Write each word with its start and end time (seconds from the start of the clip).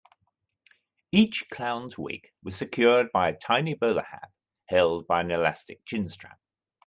Each 1.11 1.47
clown's 1.47 1.95
wig 1.95 2.31
was 2.41 2.55
secured 2.55 3.11
by 3.11 3.29
a 3.29 3.37
tiny 3.37 3.75
bowler 3.75 4.01
hat 4.01 4.31
held 4.65 5.05
by 5.05 5.21
an 5.21 5.29
elastic 5.29 5.85
chin-strap. 5.85 6.39